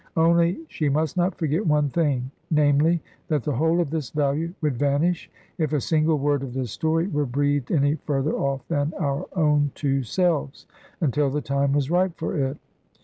[0.17, 4.75] Only she must not forget one thing, namely, that the whole of this value would
[4.75, 9.27] vanish, if a single word of this story were breathed any further off than our
[9.35, 10.65] own two selves,
[11.01, 12.57] until the time was ripe for it.